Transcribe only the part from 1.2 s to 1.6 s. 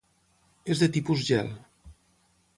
Gel.